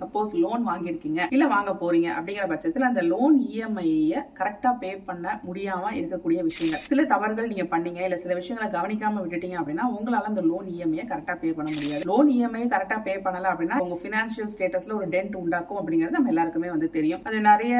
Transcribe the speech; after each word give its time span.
Suppose 0.00 0.32
loan 0.44 0.62
வாங்கியிருக்கீங்க 0.68 1.20
இல்ல 1.30 1.46
வாங்க 1.46 1.72
போறீங்க 1.82 2.08
அப்படிங்கிற 2.16 2.46
பட்சத்தில் 2.52 2.88
அந்த 2.90 3.02
லோன் 3.02 3.36
இஎம்ஐய 3.48 4.22
கரெக்டா 4.40 4.70
பே 4.82 4.90
பண்ண 5.08 5.40
முடியாம 5.46 5.92
இருக்கக்கூடிய 6.00 6.40
விஷயங்கள். 6.50 6.82
சில 6.90 7.04
தவறுகள் 7.12 7.50
நீங்க 7.52 7.66
பண்ணீங்க 7.74 8.00
இல்ல 8.08 8.16
சில 8.16 8.34
விஷயங்களை 8.34 8.68
கவனிக்காம 8.76 9.22
விட்டுட்டீங்க 9.24 9.56
அப்படின்னா 9.60 9.86
உங்களால 9.96 10.30
அந்த 10.32 10.44
லோன் 10.50 10.68
இஎம்ஐ 10.74 11.04
கரெக்டா 11.12 11.36
பே 11.42 11.50
பண்ண 11.58 11.70
முடியாது. 11.74 12.02
லோன் 12.10 12.30
இஎம்ஐ 12.36 12.64
கரெக்டா 12.74 12.98
பே 13.06 13.14
பண்ணல 13.26 13.52
அப்படின்னா 13.52 13.78
உங்க 13.84 13.98
பினான்சியல் 14.04 14.50
ஸ்டேட்டஸ்ல 14.54 14.94
ஒரு 14.98 15.08
டென்ட் 15.14 15.36
உண்டாக்கும் 15.42 15.80
அப்படிங்கிறது 15.80 16.16
நம்ம 16.18 16.32
எல்லாருக்குமே 16.34 16.70
வந்து 16.74 16.90
தெரியும். 16.90 17.22
அது 17.30 17.40
நிறைய 17.50 17.74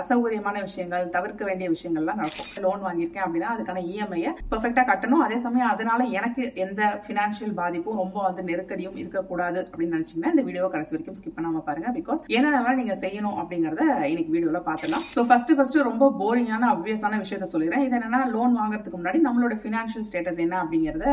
அசௌகரியமான 0.00 0.56
விஷயங்கள் 0.68 1.08
தவிர்க்க 1.16 1.44
வேண்டிய 1.44 1.70
விஷயங்கள்லாம் 1.70 2.20
நடக்கும். 2.22 2.50
லோன் 2.66 2.84
வாங்கியிருக்கேன் 2.88 3.26
அப்படின்னா 3.26 3.50
அதுக்கான 3.54 3.84
இஎம்ஐயை 3.92 4.32
பெர்ஃபெக்டா 4.50 4.84
கட்டணும். 4.92 5.24
அதே 5.26 5.38
சமயம் 5.46 5.72
அதனால 5.74 6.04
எனக்கு 6.18 6.42
எந்த 6.66 6.82
பினான்சியல் 7.08 7.54
பாதிப்பும் 7.60 8.00
ரொம்ப 8.02 8.22
வந்து 8.22 8.42
நெருக்கடியும் 8.50 8.96
இருக்கக்கூடாது 9.02 9.60
அப்படின்னு 9.70 9.96
நினைச்சீங்கன்னா 9.96 10.34
இந்த 10.34 10.42
வீடியோ 10.48 10.68
கடைசி 10.74 10.92
வரைக்கும் 10.94 11.16
ஸ்கிப் 11.28 11.38
பண்ணாம 11.38 11.62
பாருங்க. 11.68 11.88
பிகாஸ் 11.98 12.20
என்னென்னலாம் 12.36 12.78
நீங்க 12.80 12.94
செய்யணும் 13.02 13.38
அப்படிங்கறத 13.40 13.82
இன்னைக்கு 14.12 14.32
வீடியோல 14.34 14.60
பார்த்துலாம் 14.68 15.04
ஸோ 15.14 15.20
ஃபர்ஸ்ட் 15.28 15.52
ஃபர்ஸ்ட் 15.56 15.78
ரொம்ப 15.90 16.04
போரிங்கான 16.20 16.68
அப்வியஸான 16.74 17.18
விஷயத்த 17.24 17.46
சொல்லிடுறேன். 17.52 17.84
இது 17.86 17.96
என்னன்னா 17.98 18.20
லோன் 18.34 18.54
வாங்குறதுக்கு 18.60 18.98
முன்னாடி 19.00 19.20
நம்மளோட 19.26 19.54
பினான்சியல் 19.64 20.06
ஸ்டேட்டஸ் 20.08 20.40
என்ன 20.44 20.56
அப்படிங்கறத 20.62 21.06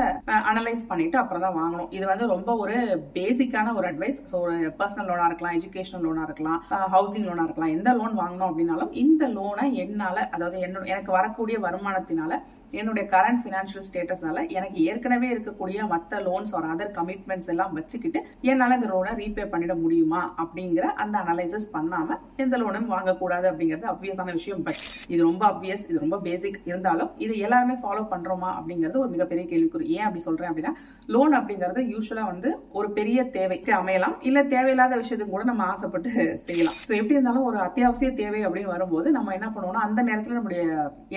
அனலைஸ் 0.51 0.83
பண்ணிட்டு 0.91 1.19
அப்புறம் 1.23 1.45
தான் 1.45 1.57
வாங்கணும். 1.59 1.89
இது 1.97 2.05
வந்து 2.11 2.27
ரொம்ப 2.35 2.51
ஒரு 2.63 2.77
பேசிக்கான 3.17 3.73
ஒரு 3.79 3.87
அட்வைஸ் 3.91 4.19
ஸோ 4.31 4.35
ஒரு 4.45 4.57
பர்சனல் 4.81 5.09
லோனா 5.11 5.27
இருக்கலாம் 5.29 5.57
எஜுகேஷனல் 5.59 6.05
லோனா 6.07 6.25
இருக்கலாம் 6.29 6.59
ஹவுசிங் 6.95 7.27
லோனா 7.29 7.45
இருக்கலாம். 7.47 7.73
எந்த 7.77 7.89
லோன் 7.99 8.15
வாங்கணும் 8.21 8.49
அப்படின்னாலும் 8.49 8.93
இந்த 9.05 9.23
லோனை 9.37 9.67
என்னால 9.85 10.17
அதாவது 10.35 10.57
என்னோட 10.67 10.85
எனக்கு 10.95 11.11
வரக்கூடிய 11.19 11.57
வருமானத்தினால 11.67 12.33
என்னுடைய 12.79 13.03
கரண்ட் 13.13 13.41
ஃபினான்ஷியல் 13.43 13.85
ஸ்டேட்டஸ்னால 13.87 14.43
எனக்கு 14.57 14.79
ஏற்கனவே 14.91 15.27
இருக்கக்கூடிய 15.33 15.87
மற்ற 15.93 16.19
லோன்ஸ் 16.27 16.53
ஒரு 16.59 16.67
அதர் 16.73 16.91
கமிட்மெண்ட்ஸ் 16.97 17.49
எல்லாம் 17.53 17.73
வச்சுக்கிட்டு 17.77 18.21
என்னால் 18.49 18.77
இந்த 18.77 18.89
லோனை 18.93 19.13
ரீபே 19.21 19.45
பண்ணிட 19.53 19.75
முடியுமா 19.83 20.21
அப்படிங்கிற 20.43 20.85
அந்த 21.03 21.15
அனலைசிஸ் 21.23 21.67
பண்ணாம 21.75 22.17
எந்த 22.43 22.55
லோனும் 22.61 22.89
வாங்கக்கூடாது 22.95 23.47
அப்படிங்கிறது 23.51 23.87
அப்வியஸான 23.93 24.33
விஷயம். 24.39 24.63
பட் 24.67 24.79
இது 25.13 25.21
ரொம்ப 25.29 25.43
அப்வியஸ் 25.51 25.85
இது 25.89 25.97
ரொம்ப 26.05 26.19
பேசிக் 26.27 26.59
இருந்தாலும் 26.69 27.11
இது 27.25 27.33
எல்லாருமே 27.45 27.77
ஃபாலோ 27.83 28.03
பண்றோமா 28.13 28.49
அப்படிங்கிறது 28.59 29.01
ஒரு 29.03 29.11
மிகப்பெரிய 29.15 29.45
கேள்விக்குறி. 29.51 29.87
ஏன் 29.97 30.05
அப்படி 30.07 30.23
சொல்றேன் 30.27 30.51
அப்படின்னா 30.51 30.73
லோன் 31.13 31.33
அப்படிங்கிறது 31.39 31.81
யூஸ்வலா 31.93 32.25
வந்து 32.31 32.49
ஒரு 32.77 32.87
பெரிய 32.99 33.19
தேவைக்கு 33.37 33.71
அமையலாம் 33.79 34.15
இல்ல 34.27 34.39
தேவையில்லாத 34.53 34.93
விஷயத்துக்கு 35.01 35.35
கூட 35.35 35.45
நம்ம 35.51 35.65
ஆசைப்பட்டு 35.73 36.11
செய்யலாம். 36.47 36.77
ஸோ 36.87 36.93
எப்படி 36.99 37.17
இருந்தாலும் 37.17 37.47
ஒரு 37.49 37.57
அத்தியாவசிய 37.67 38.09
தேவை 38.21 38.41
அப்படின்னு 38.47 38.73
வரும்போது 38.75 39.07
நம்ம 39.17 39.33
என்ன 39.37 39.47
பண்ணுவோம்னா 39.55 39.83
அந்த 39.87 39.99
நேரத்தில் 40.09 40.37
நம்முடைய 40.39 40.63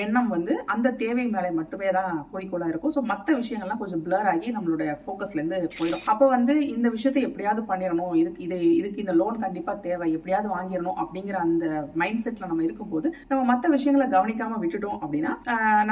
எண்ணம் 0.04 0.30
வந்து 0.36 0.54
அந்த 0.74 0.94
தேவை 1.04 1.26
மேலே 1.34 1.47
மட்டுமே 1.58 1.88
தான் 1.98 2.12
குறிக்கோளா 2.32 2.68
இருக்கும். 2.72 2.94
ஸோ 2.96 3.02
மற்ற 3.12 3.36
விஷயங்கள்லாம் 3.42 3.82
கொஞ்சம் 3.82 4.02
பிளர் 4.06 4.28
ஆகி 4.32 4.48
நம்மளுடைய 4.56 4.90
ஃபோக்கஸ்லேருந்து 5.02 5.58
போயிடும். 5.78 6.04
அப்போ 6.12 6.24
வந்து 6.36 6.54
இந்த 6.76 6.88
விஷயத்தை 6.96 7.22
எப்படியாவது 7.28 7.62
பண்ணிடணும் 7.70 8.14
இதுக்கு 8.22 8.42
இது 8.46 8.58
இதுக்கு 8.80 9.02
இந்த 9.04 9.14
லோன் 9.20 9.38
கண்டிப்பாக 9.44 9.76
தேவை. 9.86 10.08
எப்படியாவது 10.18 10.48
வாங்கிடணும் 10.56 10.98
அப்படிங்கிற 11.04 11.38
அந்த 11.46 11.66
மைண்ட் 12.02 12.22
செட்டில் 12.24 12.50
நம்ம 12.52 12.64
இருக்கும்போது 12.68 13.08
நம்ம 13.30 13.40
மற்ற 13.52 13.68
விஷயங்களை 13.76 14.08
கவனிக்காம 14.16 14.58
விட்டுட்டோம் 14.64 14.98
அப்படின்னா 15.04 15.32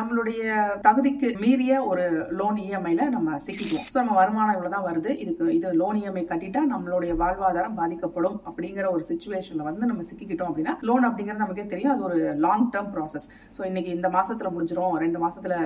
நம்மளுடைய 0.01 0.43
தகுதிக்கு 0.87 1.31
மீறிய 1.45 1.73
ஒரு 1.91 2.05
லோன் 2.41 2.61
இஎம்ஐல 2.67 3.09
நம்ம 3.17 3.39
சிக்கிக்குவோம். 3.47 3.87
ஸோ 3.93 3.99
நம்ம 4.03 4.17
வருமானம் 4.21 4.55
இவ்வளோ 4.57 4.73
தான் 4.77 4.87
வருது. 4.89 5.11
இதுக்கு 5.25 5.53
இது 5.59 5.75
லோன் 5.83 5.99
இஎம்ஐ 6.03 6.25
கட்டிட்டா 6.33 6.63
நம்மளுடைய 6.75 7.13
வாழ்வாதாரம் 7.23 7.79
பாதிக்கப்படும் 7.81 8.39
அப்படிங்கிற 8.49 8.87
ஒரு 8.97 9.05
சுச்சுவேஷன்ல 9.11 9.65
வந்து 9.71 9.91
நம்ம 9.91 10.05
சிக்கிக்கிட்டோம் 10.11 10.51
அப்படின்னா 10.51 10.75
லோன் 10.91 11.07
அப்படிங்கிறது 11.09 11.45
நமக்கே 11.45 11.67
தெரியும். 11.73 11.93
அது 11.95 12.05
ஒரு 12.09 12.19
லாங் 12.47 12.67
டேர்ம் 12.75 12.91
ப்ராசஸ் 12.95 13.27
ஸோ 13.57 13.63
இன்னைக்கு 13.71 13.91
இந்த 13.97 14.09
மாசத்துல 14.17 14.51
முடிஞ்சிடும் 14.55 14.97
ரெண்டு 15.05 15.19
மாசத்துல 15.37 15.57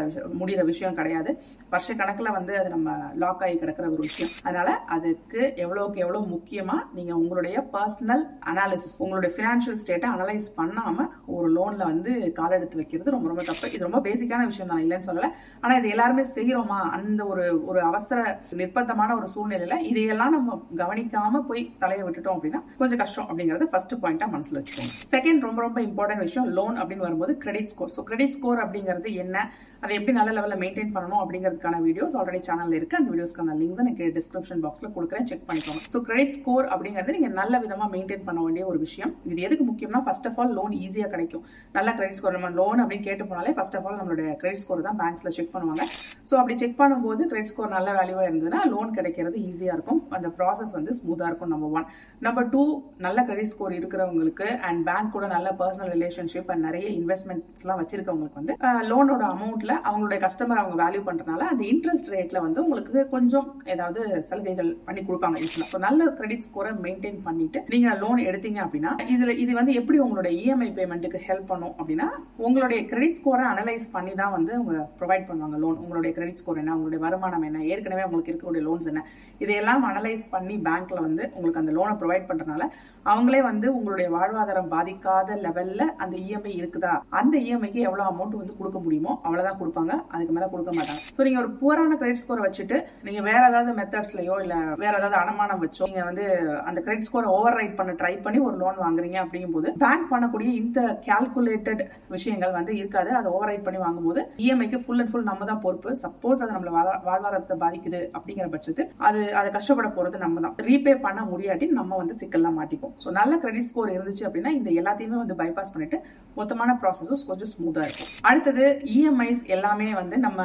முடிகிற 0.40 0.62
விஷயம் 0.70 0.96
கிடையாது. 0.98 1.30
வருஷ 1.72 1.94
கணக்குல 2.00 2.28
வந்து 2.36 2.52
அது 2.60 2.68
நம்ம 2.74 2.90
லாக் 3.22 3.42
ஆகி 3.46 3.56
கிடக்கிற 3.58 3.86
ஒரு 3.94 4.02
விஷயம். 4.08 4.32
அதனால 4.46 4.70
அதுக்கு 4.94 5.40
எவ்வளவுக்கு 5.64 5.98
எவ்வளவு 6.04 6.22
முக்கியமா 6.34 6.76
நீங்க 6.96 7.12
உங்களுடைய 7.22 7.56
பர்சனல் 7.74 8.24
அனாலிசிஸ் 8.52 8.96
உங்களுடைய 9.04 9.30
பினான்சியல் 9.38 9.78
ஸ்டேட்டை 9.82 10.08
அனலைஸ் 10.14 10.48
பண்ணாம 10.60 11.06
ஒரு 11.36 11.48
லோன்ல 11.56 11.82
வந்து 11.92 12.12
கால் 12.38 12.56
எடுத்து 12.58 12.80
வைக்கிறது 12.80 13.14
ரொம்ப 13.16 13.28
ரொம்ப 13.32 13.44
தப்பு. 13.50 13.70
இது 13.74 13.86
ரொம்ப 13.88 14.00
பேசிக்கான 14.08 14.46
விஷயம் 14.50 14.72
தான் 14.72 14.82
இல்லைன்னு 14.84 15.08
சொல்லல. 15.10 15.30
ஆனா 15.64 15.72
இது 15.80 15.88
எல்லாருமே 15.94 16.24
செய்யறோமா 16.36 16.80
அந்த 16.98 17.20
ஒரு 17.32 17.44
ஒரு 17.70 17.80
அவசர 17.90 18.18
நிர்பந்தமான 18.60 19.10
ஒரு 19.20 19.28
சூழ்நிலையில 19.34 19.78
இதையெல்லாம் 19.92 20.34
நம்ம 20.36 20.58
கவனிக்காம 20.82 21.42
போய் 21.50 21.64
தலையை 21.84 22.02
விட்டுட்டோம் 22.06 22.36
அப்படின்னா 22.38 22.62
கொஞ்சம் 22.82 23.02
கஷ்டம் 23.04 23.28
அப்படிங்கறது 23.30 23.70
ஃபர்ஸ்ட் 23.72 23.96
பாயிண்டா 24.04 24.28
மனசுல 24.36 24.58
வச்சுக்கோங்க. 24.60 24.92
செகண்ட் 25.14 25.46
ரொம்ப 25.48 25.60
ரொம்ப 25.66 25.78
இம்பார்ட்டன்ட் 25.88 26.24
விஷயம் 26.26 26.50
லோன் 26.58 26.76
அப்படின்னு 26.80 27.06
வரும்போது 27.08 27.32
credit 27.44 27.72
score 27.72 27.94
so 27.96 28.02
credit 28.10 28.36
score 28.36 28.62
அப்படிங்கிறது 28.64 29.10
என்ன? 29.24 29.36
அதை 29.82 29.92
எப்படி 29.98 30.12
நல்ல 30.18 30.30
லெவலில் 30.36 30.60
மெயின்டைன் 30.62 30.90
பண்ணணும் 30.94 31.20
அப்படிங்கிறதுக்கான 31.22 31.76
வீடியோஸ் 31.86 32.14
ஆல்ரெடி 32.20 32.40
சேனலில் 32.46 32.76
இருக்கு. 32.78 32.96
அந்த 32.98 33.08
வீடியோஸ்க்கான 33.12 33.54
லிங்க்ஸ் 33.60 33.80
எனக்கு 33.84 34.06
டிஸ்கிரிப்ஷன் 34.16 34.60
பாக்ஸில் 34.64 34.92
கொடுக்குறேன். 34.96 35.26
செக் 35.30 35.46
பண்ணிக்கோங்க. 35.48 35.82
ஸோ 35.92 36.00
கிரெடிட் 36.08 36.34
ஸ்கோர் 36.38 36.66
அப்படிங்கிறது 36.72 37.14
நீங்கள் 37.16 37.34
நல்ல 37.40 37.60
விதமாக 37.64 37.88
மெயின்டைன் 37.94 38.24
பண்ண 38.26 38.40
வேண்டிய 38.46 38.64
ஒரு 38.72 38.78
விஷயம். 38.86 39.12
இது 39.30 39.40
எதுக்கு 39.48 39.66
முக்கியம்னா 39.70 40.00
ஃபர்ஸ்ட் 40.08 40.26
ஆஃப் 40.30 40.40
ஆல் 40.42 40.52
லோன் 40.58 40.74
ஈஸியாக 40.86 41.10
கிடைக்கும். 41.14 41.44
நல்ல 41.78 41.94
கிரெடிட் 42.00 42.18
ஸ்கோர் 42.20 42.36
நம்ம 42.38 42.50
லோன் 42.60 42.82
அப்படின்னு 42.84 43.06
கேட்டு 43.08 43.26
போனாலே 43.30 43.54
ஃபர்ஸ்ட் 43.58 43.78
ஆஃப் 43.80 43.86
ஆல் 43.90 43.98
நம்மளுடைய 44.00 44.28
கிரெடிட் 44.42 44.62
ஸ்கோர் 44.64 44.84
தான் 44.88 44.98
பேங்க்ஸில் 45.02 45.34
செக் 45.38 45.52
பண்ணுவாங்க. 45.54 45.86
ஸோ 46.30 46.36
அப்படி 46.40 46.56
செக் 46.64 46.76
பண்ணும்போது 46.82 47.22
கிரெடிட் 47.32 47.52
ஸ்கோர் 47.52 47.74
நல்ல 47.76 47.88
வேல்யூவாக 48.00 48.28
இருந்ததுன்னா 48.30 48.60
லோன் 48.74 48.92
கிடைக்கிறது 48.98 49.36
ஈஸியாக 49.48 49.76
இருக்கும். 49.78 50.02
அந்த 50.18 50.28
ப்ராசஸ் 50.38 50.76
வந்து 50.78 50.92
ஸ்மூத்தாக 51.00 51.30
இருக்கும் 51.30 51.52
நம்பர் 51.54 51.74
ஒன் 51.78 51.88
நம்பர் 52.28 52.50
டூ 52.54 52.62
நல்ல 53.06 53.18
கிரெடிட் 53.30 53.52
ஸ்கோர் 53.54 53.78
இருக்கிறவங்களுக்கு 53.78 54.48
அண்ட் 54.68 54.80
பேங்க் 54.90 55.12
கூட 55.16 55.26
நல்ல 55.36 55.48
பர்சனல் 55.62 55.92
ரிலேஷன்ஷிப் 55.96 56.52
அண்ட் 56.54 56.64
நிறைய 56.68 56.86
இன்வெஸ்ட்மெண்ட்ஸ்லாம் 57.00 57.80
வச்சிருக்கவங்களுக்கு 57.82 58.40
வந்து 58.40 58.54
லோனோட 58.92 59.24
அமௌண்ட் 59.34 59.49
அமௌண்ட்டில் 59.50 59.74
அவங்களுடைய 59.84 60.18
கஸ்டமர் 60.24 60.60
அவங்க 60.60 60.76
வேல்யூ 60.80 61.00
பண்ணுறதுனால 61.06 61.46
அந்த 61.50 61.62
இன்ட்ரெஸ்ட் 61.70 62.10
ரேட்டில் 62.12 62.42
வந்து 62.42 62.60
உங்களுக்கு 62.64 63.00
கொஞ்சம் 63.10 63.46
ஏதாவது 63.72 64.00
சலுகைகள் 64.28 64.70
பண்ணி 64.84 65.00
கொடுப்பாங்க 65.02 65.38
யூஸ்ஃபுல்லாக 65.42 65.72
ஸோ 65.72 65.80
நல்ல 65.84 66.06
கிரெடிட் 66.18 66.46
ஸ்கோரை 66.46 66.72
மெயின்டைன் 66.84 67.18
பண்ணிட்டு 67.24 67.60
நீங்கள் 67.72 67.98
லோன் 68.02 68.20
எடுத்தீங்க 68.26 68.60
அப்படின்னா 68.64 68.92
இதில் 69.14 69.34
இது 69.42 69.52
வந்து 69.58 69.72
எப்படி 69.80 69.98
உங்களுடைய 70.04 70.32
இஎம்ஐ 70.40 70.68
பேமெண்ட்டுக்கு 70.76 71.20
ஹெல்ப் 71.26 71.50
பண்ணும் 71.50 71.74
அப்படின்னா 71.76 72.08
உங்களுடைய 72.44 72.80
கிரெடிட் 72.90 73.18
ஸ்கோரை 73.18 73.46
அனலைஸ் 73.50 73.88
பண்ணி 73.92 74.14
தான் 74.14 74.34
வந்து 74.36 74.54
அவங்க 74.58 74.76
ப்ரொவைட் 75.00 75.26
பண்ணுவாங்க 75.28 75.58
லோன் 75.58 75.80
உங்களுடைய 75.82 76.12
கிரெடிட் 76.16 76.40
ஸ்கோர் 76.40 76.62
என்ன 76.62 76.76
உங்களுடைய 76.76 77.00
வருமானம் 77.06 77.46
என்ன 77.48 77.64
ஏற்கனவே 77.70 78.06
உங்களுக்கு 78.06 78.32
இருக்கக்கூடிய 78.32 78.64
லோன்ஸ் 78.64 78.90
என்ன 78.92 79.04
இதையெல்லாம் 79.40 79.84
அனலைஸ் 79.90 80.24
பண்ணி 80.30 80.56
பேங்க்கில் 80.66 81.04
வந்து 81.04 81.24
உங்களுக்கு 81.34 81.62
அந்த 81.62 81.74
லோனை 81.76 81.94
ப்ரொவைட் 82.00 82.28
பண்ணுறதுனால 82.30 82.64
அவங்களே 83.06 83.40
வந்து 83.42 83.66
உங்களுடைய 83.74 84.08
வாழ்வாதாரம் 84.14 84.72
பாதிக்காத 84.72 85.36
லெவலில் 85.44 85.86
அந்த 85.96 86.14
இஎம்ஐ 86.24 86.52
இருக்குதா? 86.56 86.90
அந்த 87.20 87.34
இஎம்ஐக்கு 87.44 87.80
எவ்வளோ 87.86 88.04
அமௌண்ட் 88.10 88.40
வந்து 88.40 88.56
கொடுக்க 88.56 88.78
முடியுமோ 88.78 89.12
அவ்வளோ 89.24 89.39
தான் 89.46 89.58
கொடுப்பாங்க. 89.60 89.92
அதுக்கு 90.14 90.34
மேல 90.36 90.48
கொடுக்க 90.54 90.72
மாட்டாங்க. 90.78 91.02
ஸோ 91.16 91.20
நீங்க 91.26 91.40
ஒரு 91.42 91.50
புவரான 91.60 91.96
கிரெடிட் 92.00 92.22
ஸ்கோரை 92.22 92.42
வச்சுட்டு 92.46 92.76
நீங்க 93.08 93.20
வேற 93.28 93.42
ஏதாவது 93.50 93.72
மெத்தட்ஸ்லயோ 93.80 94.36
இல்ல 94.44 94.54
வேற 94.84 94.92
ஏதாவது 95.00 95.18
அனுமானம் 95.22 95.62
வச்சோ 95.64 95.88
நீங்க 95.90 96.04
வந்து 96.10 96.26
அந்த 96.68 96.78
கிரெடிட் 96.86 97.06
ஸ்கோரை 97.08 97.30
ஓவர் 97.38 97.58
ரைட் 97.60 97.78
பண்ண 97.80 97.94
ட்ரை 98.02 98.14
பண்ணி 98.26 98.40
ஒரு 98.48 98.56
லோன் 98.62 98.78
வாங்குறீங்க 98.84 99.18
அப்படிங்கும்போது 99.24 99.68
பேங்க் 99.84 100.10
பண்ணக்கூடிய 100.12 100.50
இந்த 100.62 100.80
கால்குலேட்டட் 101.08 101.82
விஷயங்கள் 102.16 102.56
வந்து 102.58 102.72
இருக்காது. 102.80 103.10
அதை 103.20 103.28
ஓவர் 103.36 103.50
ரைட் 103.52 103.66
பண்ணி 103.66 103.82
வாங்கும்போது 103.86 104.20
இஎம்ஐக்கு 104.44 104.80
ஃபுல் 104.84 105.02
அண்ட் 105.02 105.12
ஃபுல் 105.12 105.28
நம்ம 105.30 105.48
தான் 105.52 105.62
பொறுப்பு. 105.66 105.90
சப்போஸ் 106.04 106.42
அது 106.44 106.56
நம்மள 106.56 106.72
வாழ்வாரத்தை 107.08 107.56
பாதிக்குது 107.64 108.02
அப்படிங்கிற 108.16 108.48
பட்சத்தில் 108.54 108.88
அது 109.08 109.20
அதை 109.40 109.48
கஷ்டப்பட 109.56 109.90
போறது 109.98 110.24
நம்ம 110.24 110.40
தான் 110.46 110.56
ரீபே 110.68 110.94
பண்ண 111.06 111.20
முடியாட்டி 111.32 111.68
நம்ம 111.78 111.96
வந்து 112.02 112.14
சிக்கல்லாம் 112.22 112.58
மாட்டிப்போம். 112.60 112.94
ஸோ 113.02 113.08
நல்ல 113.20 113.32
கிரெடிட் 113.44 113.68
ஸ்கோர் 113.70 113.94
இருந்துச்சு 113.96 114.26
அப்படின்னா 114.28 114.52
இந்த 114.58 114.70
எல்லாத்தையுமே 114.80 115.18
வந்து 115.22 115.36
பைபாஸ் 115.42 115.72
பண்ணிட்டு 115.74 115.98
மொத்தமான 116.38 116.74
ப்ராசஸும் 116.82 117.26
கொஞ்சம் 117.30 117.50
ஸ்மூத்தா 117.54 117.82
இருக்கும். 117.86 118.10
அடுத்தது 118.30 118.64
இஎம்ஐ 118.94 119.29
இஎம்ஐஸ் 119.30 119.50
எல்லாமே 119.54 119.88
வந்து 119.98 120.16
நம்ம 120.24 120.40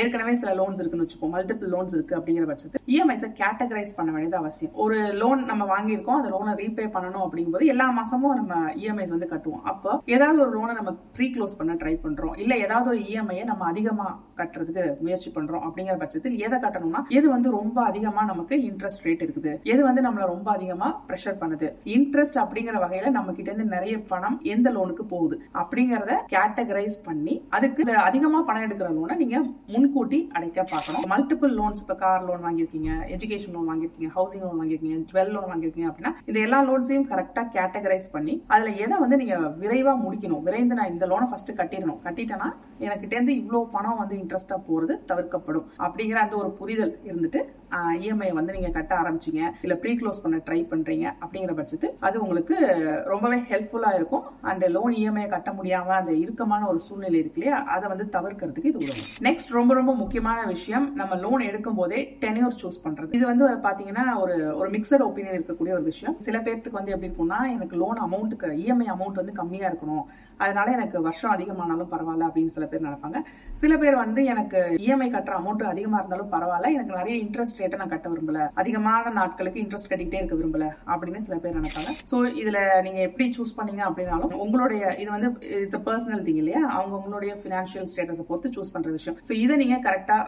ஏற்கனவே 0.00 0.32
சில 0.40 0.50
லோன்ஸ் 0.58 0.80
இருக்குன்னு 0.80 1.06
வச்சுப்போம். 1.06 1.32
மல்டிபிள் 1.36 1.70
லோன்ஸ் 1.74 1.94
இருக்கு 1.96 2.14
அப்படிங்கிற 2.18 2.44
பட்சத்தில் 2.50 2.82
இஎம்ஐஸை 2.94 3.28
கேட்டகரைஸ் 3.40 3.94
பண்ண 3.96 4.10
வேண்டியது 4.14 4.38
அவசியம். 4.40 4.72
ஒரு 4.84 4.98
லோன் 5.22 5.40
நம்ம 5.50 5.64
வாங்கியிருக்கோம் 5.72 6.18
அந்த 6.18 6.30
லோனை 6.34 6.52
ரீபே 6.60 6.86
பண்ணணும் 6.96 7.24
அப்படிங்கும்போது 7.24 7.66
எல்லா 7.72 7.86
மாசமும் 7.98 8.36
நம்ம 8.40 8.54
இஎம்ஐஸ் 8.82 9.14
வந்து 9.14 9.30
கட்டுவோம். 9.32 9.64
அப்போ 9.72 9.92
ஏதாவது 10.14 10.38
ஒரு 10.44 10.52
லோனை 10.58 10.74
நம்ம 10.80 10.92
ப்ரீ 11.16 11.28
க்ளோஸ் 11.36 11.58
பண்ண 11.60 11.74
ட்ரை 11.82 11.94
பண்றோம். 12.04 12.36
இல்ல 12.44 12.52
ஏதாவது 12.64 12.88
ஒரு 12.92 13.00
இஎம்ஐயை 13.10 13.44
நம்ம 13.50 13.66
அதிகமா 13.72 14.06
கட்டுறதுக்கு 14.40 14.84
முயற்சி 15.06 15.30
பண்றோம் 15.36 15.64
அப்படிங்கிற 15.68 15.96
பட்சத்தில் 16.02 16.38
எதை 16.46 16.58
கட்டணும்னா 16.66 17.02
எது 17.18 17.26
வந்து 17.34 17.48
ரொம்ப 17.58 17.78
அதிகமா 17.90 18.24
நமக்கு 18.32 18.56
இன்ட்ரெஸ்ட் 18.70 19.04
ரேட் 19.06 19.24
இருக்குது? 19.26 19.54
எது 19.72 19.80
வந்து 19.88 20.04
நம்மள 20.08 20.24
ரொம்ப 20.34 20.48
அதிகமா 20.56 20.90
ப்ரெஷர் 21.08 21.40
பண்ணுது? 21.42 21.70
இன்ட்ரெஸ்ட் 21.96 22.40
அப்படிங்கிற 22.44 22.76
வகையில 22.86 23.12
நம்ம 23.18 23.28
கிட்ட 23.38 23.48
இருந்து 23.50 23.76
நிறைய 23.76 23.96
பணம் 24.12 24.38
எந்த 24.54 24.68
லோனுக்கு 24.76 25.06
போகுது? 25.14 25.36
அப்படிங்கறத 25.62 26.14
கேட்டகரைஸ் 26.36 26.98
பண்ணி 27.08 27.34
அதுக்கு 27.56 27.84
இந்த 27.86 27.94
அதிகமா 28.28 28.48
பணம் 28.48 28.64
எடுக்கிற 28.64 28.88
லோனை 28.94 29.14
நீங்கள் 29.20 29.44
முன்கூட்டி 29.72 30.18
அடைக்க 30.36 30.58
பார்க்கணும். 30.72 31.04
மல்டிபிள் 31.12 31.52
லோன்ஸ் 31.58 31.80
இப்போ 31.82 31.94
கார் 32.02 32.24
லோன் 32.26 32.42
வாங்கியிருக்கீங்க 32.46 32.90
எஜுகேஷன் 33.14 33.54
லோன் 33.56 33.68
வாங்கியிருக்கீங்க 33.70 34.08
ஹவுசிங் 34.16 34.42
லோன் 34.46 34.58
வாங்கியிருக்கீங்க 34.60 34.96
ஜுவல் 35.10 35.32
லோன் 35.34 35.48
வாங்கியிருக்கீங்க 35.50 35.88
அப்படின்னா 35.90 36.12
இந்த 36.28 36.38
எல்லா 36.46 36.58
லோன்ஸையும் 36.68 37.06
கரெக்டாக 37.12 37.46
கேட்டகரைஸ் 37.56 38.08
பண்ணி 38.16 38.34
அதில் 38.54 38.80
எதை 38.84 38.96
வந்து 39.04 39.18
நீங்கள் 39.22 39.46
விரைவாக 39.62 39.96
முடிக்கணும் 40.04 40.42
விரைந்து 40.48 40.78
நான் 40.80 40.92
இந்த 40.94 41.06
லோனை 41.12 41.28
ஃபஸ்ட்டு 41.30 41.56
கட்டிடணும். 41.60 42.00
கட்டிட்டேன்னா 42.06 42.48
எனக்கிட்டேருந்து 42.86 43.38
இவ்வளோ 43.40 43.62
பணம் 43.76 44.00
வந்து 44.02 44.16
இன்ட்ரெஸ்ட்டாக 44.22 44.60
போகிறது 44.68 44.96
தவிர்க்கப்படும் 45.12 45.66
அப்படிங்கிற 45.86 46.20
அந்த 46.24 46.36
ஒரு 46.42 46.52
புரிதல் 46.60 46.94
இருந்துட்டு 47.08 47.42
இஎம்ஐ 47.72 48.32
வந்து 48.32 48.52
நீங்க 48.52 48.68
கட்ட 48.68 48.96
ஆரம்பிச்சீங்க 48.96 49.42
இல்ல 49.62 49.76
ப்ரீ 49.76 49.92
க்ளோஸ் 49.94 50.22
பண்ண 50.22 50.36
ட்ரை 50.36 50.60
பண்றீங்க 50.72 51.06
அப்படிங்கிற 51.24 51.54
பட்சத்து 51.60 51.90
அது 52.00 52.22
உங்களுக்கு 52.22 52.56
ரொம்பவே 53.04 53.36
ஹெல்ப்ஃபுல்லா 53.36 53.94
இருக்கும். 53.94 54.24
அந்த 54.40 54.68
லோன் 54.68 54.92
இஎம்ஐ 54.92 55.26
கட்ட 55.28 55.50
முடியாம 55.50 55.86
அந்த 56.00 56.12
இறுக்கமான 56.12 56.66
ஒரு 56.66 56.78
சூழ்நிலை 56.78 57.18
இருக்கு 57.18 57.40
இல்லையா? 57.40 57.64
அதை 57.64 57.88
வந்து 57.88 58.06
தவிர்க்கிறதுக்கு 58.12 58.70
இது 58.70 58.78
உதவும். 58.78 59.08
நெக்ஸ்ட் 59.20 59.54
ரொம்ப 59.58 59.74
ரொம்ப 59.74 59.94
முக்கியமான 59.94 60.44
விஷயம் 60.44 60.94
நம்ம 60.94 61.14
லோன் 61.14 61.40
எடுக்கும் 61.40 61.74
போதே 61.74 62.16
டெனியூர் 62.20 62.54
சூஸ் 62.62 62.80
பண்றது. 62.84 63.14
இது 63.14 63.26
வந்து 63.26 63.48
பாத்தீங்கன்னா 63.48 64.20
ஒரு 64.20 64.56
ஒரு 64.56 64.70
மிக்சட் 64.70 65.04
ஒப்பீனியன் 65.08 65.38
இருக்கக்கூடிய 65.38 65.72
ஒரு 65.78 65.82
விஷயம். 65.82 66.16
சில 66.18 66.38
பேர்த்துக்கு 66.38 66.78
வந்து 66.80 66.92
எப்படி 66.92 67.10
இருக்கும்னா 67.10 67.40
எனக்கு 67.52 67.76
லோன் 67.76 68.00
அமௌண்ட்டுக்கு 68.06 68.48
இஎம்ஐ 68.64 68.88
அமௌண்ட் 68.96 69.20
வந்து 69.22 69.32
கம்மியா 69.32 69.70
இருக்கணும். 69.70 70.04
அதனால 70.36 70.72
எனக்கு 70.72 71.02
வருஷம் 71.02 71.34
அதிகமானாலும் 71.36 71.92
பரவாயில்ல 71.92 72.28
அப்படின்னு 72.28 72.54
சில 72.56 72.66
பேர் 72.66 72.86
நினைப்பாங்க. 72.86 73.20
சில 73.54 73.76
பேர் 73.76 73.96
வந்து 73.96 74.24
எனக்கு 74.24 74.58
இஎம்ஐ 74.78 75.08
கட்டுற 75.14 75.34
அமௌண்ட் 75.40 75.62
அதிகமா 75.62 75.98
இருந்தாலும் 75.98 76.32
பரவாயில்ல. 76.32 76.72
எனக்கு 76.76 76.96
நிறைய 76.96 77.24
இன்ட்ரெஸ்ட் 77.24 77.57
ரேட்டை 77.60 77.78
நான் 77.80 77.92
கட்ட 77.94 78.08
விரும்பல. 78.12 78.40
அதிகமான 78.62 79.12
நாட்களுக்கு 79.20 79.62
இன்ட்ரெஸ்ட் 79.64 79.90
கட்டிக்கிட்டே 79.90 80.20
இருக்க 80.20 80.36
விரும்பல 80.40 80.66
அப்படின்னு 80.92 81.24
சில 81.26 81.36
பேர் 81.44 81.56
நினைப்பாங்க. 81.58 81.92
ஸோ 82.10 82.16
இதுல 82.42 82.58
நீங்க 82.86 83.00
எப்படி 83.08 83.26
சூஸ் 83.38 83.54
பண்ணீங்க 83.58 83.82
அப்படின்னாலும் 83.88 84.34
உங்களுடைய 84.44 84.82
இது 85.02 85.10
வந்து 85.16 85.30
இட்ஸ் 85.62 85.78
பர்சனல் 85.88 86.24
திங் 86.28 86.40
இல்லையா? 86.42 86.62
அவங்க 86.76 86.94
உங்களுடைய 87.00 87.34
பினான்சியல் 87.44 87.88
ஸ்டேட்டஸை 87.92 88.26
பொறுத்து 88.30 88.54
சூஸ் 88.56 88.72
பண்ற 88.76 88.90
விஷயம். 88.98 89.18
ஸோ 89.28 89.34
இதை 89.44 89.56
நீங்க 89.62 89.78
கரெக்டா 89.88 90.18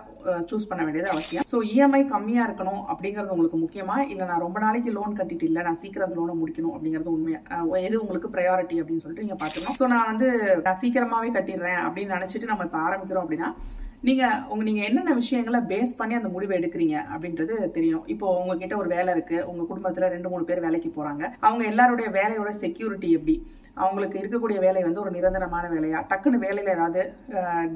சூஸ் 0.50 0.68
பண்ண 0.70 0.82
வேண்டியது 0.86 1.12
அவசியம். 1.14 1.46
ஸோ 1.52 1.58
இஎம்ஐ 1.72 2.02
கம்மியா 2.14 2.42
இருக்கணும் 2.48 2.82
அப்படிங்கிறது 2.92 3.34
உங்களுக்கு 3.36 3.60
முக்கியமா? 3.64 3.98
இல்ல 4.12 4.22
நான் 4.32 4.44
ரொம்ப 4.46 4.58
நாளைக்கு 4.66 4.96
லோன் 4.98 5.18
கட்டிட்டு 5.20 5.48
இல்லை 5.50 5.64
நான் 5.68 5.80
சீக்கிரம் 5.84 6.08
அந்த 6.08 6.18
லோனை 6.20 6.36
முடிக்கணும் 6.42 6.74
அப்படிங்கிறது 6.76 7.14
உண்மையா? 7.16 7.40
எது 7.86 7.96
உங்களுக்கு 8.04 8.28
ப்ரையாரிட்டி 8.34 8.78
அப்படின்னு 8.80 9.02
சொல்லிட்டு 9.04 9.26
நீங்க 9.26 9.38
பாத்துக்கணும் 9.42 9.78
ஸோ 9.80 9.86
நான் 9.94 10.08
வந்து 10.12 10.28
நான் 10.66 10.80
சீக்கிரமாவே 10.82 11.30
கட்டிடுறேன் 11.36 11.82
அப்படின்னு 11.86 12.16
நினைச்சிட்டு 12.18 12.50
நம்ம 12.52 12.66
இப்ப 12.68 12.78
ஆரம்பிக்கிறோம் 12.86 13.24
அப்படின்னா 13.24 13.50
நீங்க 14.08 14.24
உங்க 14.50 14.62
நீங்க 14.66 14.82
என்னென்ன 14.88 15.14
விஷயங்களை 15.14 15.58
பேஸ் 15.70 15.96
பண்ணி 15.96 16.14
அந்த 16.18 16.28
முடிவை 16.34 16.54
எடுக்கிறீங்க 16.58 16.96
அப்படின்றது 17.12 17.54
தெரியும் 17.74 18.04
இப்போ 18.12 18.26
உங்ககிட்ட 18.40 18.74
ஒரு 18.82 18.88
வேலை 18.94 19.10
இருக்கு. 19.16 19.38
உங்க 19.50 19.62
குடும்பத்துல 19.70 20.08
ரெண்டு 20.14 20.28
மூணு 20.32 20.44
பேர் 20.50 20.62
வேலைக்கு 20.66 20.90
போறாங்க. 20.94 21.24
அவங்க 21.46 21.64
எல்லாருடைய 21.72 22.08
வேலையோட 22.18 22.52
செக்யூரிட்டி 22.62 23.10
எப்படி? 23.18 23.34
அவங்களுக்கு 23.82 24.16
இருக்கக்கூடிய 24.20 24.58
வேலை 24.66 24.80
வந்து 24.86 25.02
ஒரு 25.04 25.12
நிரந்தரமான 25.16 25.66
வேலையா? 25.74 26.00
டக்குன்னு 26.12 26.42
வேலையில 26.46 26.74
ஏதாவது 26.76 27.02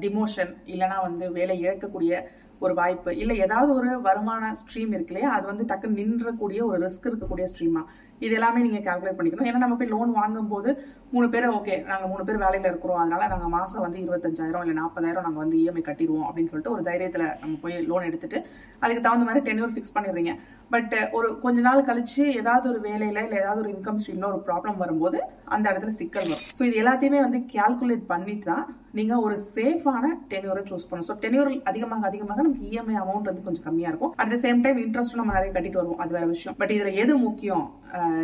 டிமோஷன் 0.05 0.51
இல்லைன்னா 0.73 0.97
வந்து 1.07 1.27
வேலை 1.37 1.57
இழக்கக்கூடிய 1.65 2.23
ஒரு 2.59 2.73
வாய்ப்பு 2.79 3.11
இல்லை 3.21 3.35
ஏதாவது 3.45 3.71
ஒரு 3.79 3.89
வருமான 4.01 4.51
ஸ்ட்ரீம் 4.61 4.91
இருக்கு 4.95 5.13
இல்லையா? 5.13 5.31
அது 5.37 5.45
வந்து 5.51 5.65
டக்குன்னு 5.71 5.99
நின்றக்கூடிய 6.01 6.59
ஒரு 6.69 6.79
ரிஸ்க் 6.85 7.09
இருக்கக்கூடிய 7.11 7.45
ஸ்ட்ரீமா 7.53 7.81
இது 8.25 8.33
எல்லாமே 8.39 8.59
நீங்கள் 8.65 8.85
கால்குலேட் 8.87 9.17
பண்ணிக்கணும். 9.17 9.47
ஏன்னா 9.49 9.63
நம்ம 9.63 9.77
போய் 9.79 9.93
லோன் 9.95 10.11
வாங்கும்போது 10.19 10.69
மூணு 11.13 11.27
பேர் 11.33 11.45
ஓகே 11.57 11.75
நாங்கள் 11.89 12.09
மூணு 12.11 12.23
பேர் 12.27 12.41
வேலையில் 12.43 12.69
இருக்கிறோம். 12.69 12.99
அதனால 13.01 13.27
நாங்கள் 13.33 13.51
மாதம் 13.55 13.83
வந்து 13.85 13.99
இருபத்தஞ்சாயிரம் 14.03 14.63
இல்லை 14.63 14.75
நாற்பதாயிரம் 14.79 15.25
நாங்கள் 15.27 15.43
வந்து 15.43 15.57
இஎம்ஐ 15.61 15.83
கட்டிடுவோம் 15.89 16.27
அப்படின்னு 16.27 16.51
சொல்லிட்டு 16.51 16.73
ஒரு 16.75 16.83
தைரியத்தில் 16.89 17.25
நம்ம 17.41 17.53
போய் 17.63 17.75
லோன் 17.89 18.07
எடுத்துட்டு 18.09 18.37
அதுக்கு 18.83 19.03
தகுந்த 19.07 19.27
மாதிரி 19.27 19.43
டென்யூர் 19.47 19.73
ஃபிக்ஸ் 19.75 19.95
பண்ணிடுறீங்க. 19.97 20.33
பட் 20.73 20.95
ஒரு 21.17 21.27
கொஞ்ச 21.43 21.59
நாள் 21.67 21.87
கழிச்சு 21.89 22.23
ஏதாவது 22.39 22.65
ஒரு 22.71 22.79
வேலையில் 22.87 23.21
இல்லை 23.25 23.37
ஏதாவது 23.43 23.61
ஒரு 23.63 23.71
இன்கம் 23.75 23.99
ஸ்ட்ரீம்ல 24.01 24.29
ஒரு 24.31 24.41
ப்ராப்ளம் 24.47 24.81
வரும்போது 24.83 25.19
அந்த 25.55 25.65
இடத்துல 25.71 25.93
சிக்கல் 25.99 26.29
வரும். 26.31 26.43
ஸோ 26.57 26.63
இது 26.69 26.81
எல்லாத்தையுமே 26.83 27.21
வந்து 27.27 27.41
கால்குலேட் 27.53 28.05
பண்ணிட்டு 28.13 28.49
தான் 28.51 28.65
நீங்கள் 28.97 29.23
ஒரு 29.27 29.35
சேஃபான 29.55 30.05
டென்யூரை 30.33 30.61
சூஸ் 30.71 30.87
பண்ணணும். 30.89 31.09
ஸோ 31.11 31.15
டென்யூர் 31.23 31.49
அதிகமாக 31.71 32.07
அதிகமாக 32.11 32.39
நமக்கு 32.45 32.69
இஎம்ஐ 32.71 32.97
அமௌண்ட் 33.03 33.29
வந்து 33.31 33.45
கொஞ்சம் 33.47 33.65
கம்மியாக 33.67 33.91
இருக்கும். 33.93 34.13
At 34.23 34.33
the 34.33 34.37
same 34.45 34.61
time 34.65 34.79
interest 34.85 35.19
நம்ம 35.21 35.33
நிறைய 35.37 35.51
கட்டிட்டு 35.55 35.81
வருவோம். 35.81 36.01
அது 36.05 36.17
வேற 36.17 36.27
விஷயம். 36.35 36.57
பட் 36.61 36.73
இதில் 36.77 36.99
எது 37.03 37.15
முக்கியம்? 37.27 37.65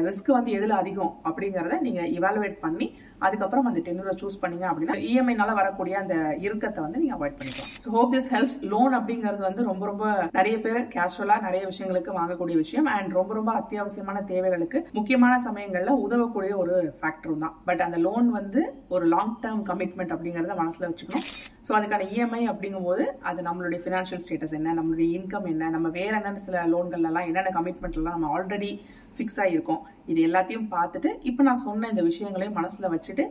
ரிஸ்க் 0.08 0.30
வந்து 0.38 0.52
எதில் 0.58 0.80
அதிகம் 0.82 1.14
அப்படிங்கிறத 1.30 1.78
நீங்கள் 1.88 2.12
இவாலுவேட் 2.18 2.58
பண்ணி 2.66 2.88
அதுக்கப்புறம் 3.26 3.68
அந்த 3.70 3.80
டென்யூரை 3.88 4.14
சூஸ் 4.22 4.40
பண்ணீங்க 4.44 4.66
அப்படின்னா 4.70 4.96
இஎம்ஐனால 5.08 5.52
வரக்கூடிய 5.60 5.96
அந்த 6.04 6.16
இறுக்கத்தை 6.46 6.80
வந்து 6.86 7.02
நீங்கள் 7.02 7.18
அவாய்ட் 7.18 7.36
பண்ணிக்கலாம். 7.40 7.70
So 7.84 7.90
hope 7.96 8.14
this 8.16 8.30
helps 8.34 8.58
loan 8.72 8.94
அப்படிங்கிறது 9.00 9.42
வந்து 9.48 9.64
ரொம்ப 9.70 9.84
ரொம்ப 9.90 10.06
நிறைய 10.38 10.56
பேர் 10.64 10.80
கேஷுவலாக 10.96 11.46
நிறைய 11.48 11.62
விஷயங்களுக்கு 11.72 12.18
வாங்கக்கூடிய 12.20 12.56
விஷயம். 12.64 12.90
அண்ட் 12.96 13.14
ரொம்ப 13.20 13.32
ரொம்ப 13.40 13.54
அத்தியாவசியமான 13.62 14.24
தேவைகளுக்கு 14.32 14.80
முக்கியமான 14.98 15.34
சமயங்களில் 15.48 16.02
உதவக்கூடிய 16.06 16.56
ஒரு 16.64 16.76
ஃபேக்டரும் 17.02 17.46
தான். 17.46 17.56
பட் 17.70 17.84
அந்த 17.88 18.00
லோன் 18.08 18.30
வந்து 18.40 18.64
ஒரு 18.96 19.08
லாங் 19.16 19.38
டேர்ம் 19.46 19.64
கமிட்மெண்ட் 19.72 20.16
அப்படிங்கிறத 20.16 20.56
மனசில் 20.62 20.90
வச்சுக்கணும். 20.90 21.28
ஸோ 21.68 21.72
அதுக்கான 21.78 22.06
இஎம்ஐ 22.14 22.44
அப்படிங்கும்போது 22.52 23.04
அது 23.30 23.40
நம்மளுடைய 23.48 23.80
ஃபினான்ஷியல் 23.84 24.24
ஸ்டேட்டஸ் 24.24 24.58
என்ன 24.60 24.74
நம்மளுடைய 24.80 25.08
இன்கம் 25.18 25.48
என்ன 25.54 25.70
நம்ம 25.76 25.88
வேற 26.00 26.14
என்னென்ன 26.20 26.44
சில 26.48 26.64
லோன்கள்லாம் 26.74 27.28
என்னென்ன 27.30 27.54
கமிட்மெண்ட்லாம் 27.58 28.18
நம்ம 28.18 28.32
ஆல்ரெடி 28.38 28.72
ஃபிக்ஸ் 29.22 29.42
ஆகிருக்கும் 29.46 29.82
இது 30.12 30.20
எல்லாத்தையும் 30.28 30.70
பார்த்துட்டு 30.76 31.10
இப்போ 31.30 31.42
நான் 31.48 31.66
சொன்ன 31.70 31.90
இந்த 31.90 32.04
விஷயங்களையும் 32.12 32.60
மனசில் 32.60 32.94
வச்சுட்டு 32.94 33.26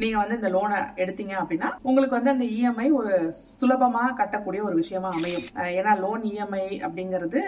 நீங்கள் 0.00 0.20
வந்து 0.20 0.36
இந்த 0.38 0.48
லோனை 0.54 0.78
எடுத்தீங்க 1.02 1.34
அப்படின்னா 1.42 1.68
உங்களுக்கு 1.88 2.16
வந்து 2.16 2.32
அந்த 2.32 2.46
இஎம்ஐ 2.54 2.86
ஒரு 3.00 3.12
சுலபமாக 3.58 4.16
கட்டக்கூடிய 4.18 4.60
ஒரு 4.68 4.76
விஷயமா 4.80 5.10
அமையும். 5.18 5.46
ஏன்னா 5.78 5.92
லோன் 6.02 6.24
இஎம்ஐ 6.30 6.64
அப்படிங்கிறது 6.86 7.40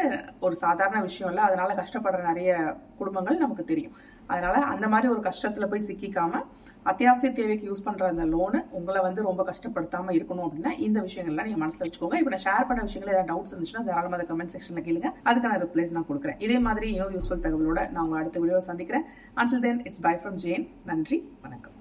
ஒரு 0.47 0.55
சாதாரண 0.63 1.01
விஷயம் 1.09 1.31
இல்லை. 1.31 1.43
அதனால 1.49 1.75
கஷ்டப்படுற 1.81 2.23
நிறைய 2.31 2.53
குடும்பங்கள் 3.01 3.43
நமக்கு 3.45 3.65
தெரியும். 3.73 3.97
அதனால 4.33 4.57
அந்த 4.73 4.87
மாதிரி 4.93 5.09
ஒரு 5.15 5.23
கஷ்டத்துல 5.29 5.67
போய் 5.73 5.87
சிக்கிக்காம 5.89 6.41
அத்தியாவசிய 6.91 7.31
தேவைக்கு 7.39 7.65
யூஸ் 7.71 7.85
பண்ற 7.87 8.03
அந்த 8.13 8.25
லோனு 8.33 8.59
உங்களை 8.79 9.01
வந்து 9.07 9.21
ரொம்ப 9.29 9.43
கஷ்டப்படுத்தாம 9.51 10.13
இருக்கணும் 10.19 10.45
அப்படின்னா 10.47 10.73
இந்த 10.87 10.99
விஷயங்கள்லாம் 11.07 11.49
நீங்க 11.49 11.61
மனசுல 11.65 11.85
வச்சுக்கோங்க. 11.87 12.19
இப்போ 12.21 12.33
நான் 12.35 12.45
ஷேர் 12.47 12.69
பண்ண 12.69 12.83
விஷயங்கள் 12.89 13.13
ஏதாவது 13.15 13.31
டவுட்ஸ் 13.33 13.55
இருந்துச்சுன்னா 13.55 13.85
தாராளமாக 13.89 14.19
அதை 14.19 14.27
கமெண்ட் 14.31 14.55
செக்ஷன்ல 14.57 14.85
கேளுங்க. 14.89 15.11
அதுக்கான 15.31 15.59
ரிப்ளைஸ் 15.65 15.97
நான் 15.97 16.09
கொடுக்குறேன். 16.11 16.39
இதே 16.47 16.59
மாதிரி 16.69 16.89
இன்னொரு 16.95 17.17
யூஸ்ஃபுல் 17.19 17.45
தகவலோட 17.47 17.83
நான் 17.95 18.05
உங்க 18.07 18.19
அடுத்த 18.23 18.45
வீடியோ 18.45 18.61
சந்திக்கிறேன். 18.71 19.07
Until 19.43 19.65
then 19.67 19.83
it's 19.89 20.07
bye 20.09 20.15
from 20.23 20.41
Jain 20.47 20.67
நன்றி 20.93 21.21
வணக்கம். 21.47 21.78